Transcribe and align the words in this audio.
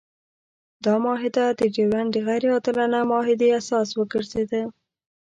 دا 0.85 0.93
معاهده 1.03 1.45
د 1.59 1.61
ډیورنډ 1.75 2.09
د 2.13 2.17
غیر 2.27 2.43
عادلانه 2.53 2.99
معاهدې 3.11 3.47
اساس 3.59 3.87
وګرځېده. 3.99 4.61